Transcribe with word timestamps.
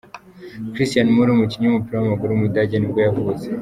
Christian 0.73 1.07
Müller, 1.13 1.33
umukinnyi 1.33 1.65
w’umupira 1.67 1.95
w’amaguru 1.97 2.29
w’umudage 2.31 2.75
nibwo 2.77 2.99
yavutse. 3.05 3.45